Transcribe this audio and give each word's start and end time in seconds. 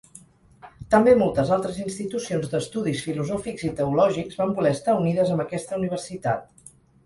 També 0.95 1.11
moltes 1.19 1.51
altres 1.57 1.77
institucions 1.83 2.49
d'estudis 2.55 3.05
filosòfics 3.09 3.69
i 3.69 3.71
teològics 3.83 4.43
van 4.43 4.57
voler 4.61 4.75
estar 4.81 4.99
unides 5.05 5.37
amb 5.37 5.49
aquesta 5.49 5.83
Universitat. 5.85 6.71